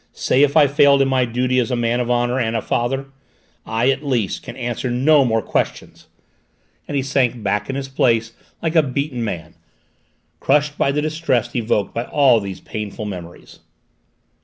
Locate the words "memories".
13.05-13.59